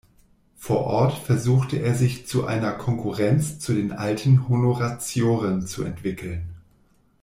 [0.57, 6.55] Vor Ort versuchte er sich zu einer Konkurrenz zu den alten Honoratioren zu entwickeln.